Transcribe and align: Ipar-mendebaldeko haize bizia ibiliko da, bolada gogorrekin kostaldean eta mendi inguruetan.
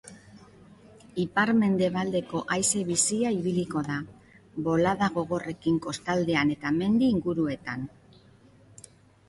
Ipar-mendebaldeko 1.23 2.41
haize 2.55 2.81
bizia 2.87 3.33
ibiliko 3.41 3.83
da, 3.89 3.99
bolada 4.69 5.11
gogorrekin 5.21 5.79
kostaldean 5.87 6.57
eta 6.57 6.75
mendi 6.81 7.15
inguruetan. 7.19 7.89